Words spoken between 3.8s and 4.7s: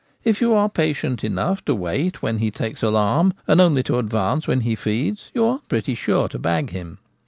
to advance when